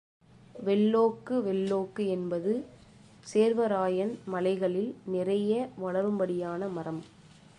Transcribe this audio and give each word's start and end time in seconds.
வெள்ளோக்கு 0.65 1.35
வெள்ளோக்கு 1.43 2.03
என்பது 2.07 2.53
சேர்வராயன் 3.25 4.13
மலைகளில் 4.25 4.95
நிறைய 5.05 5.69
வளரும்படியான 5.81 6.71
மரம். 6.71 7.01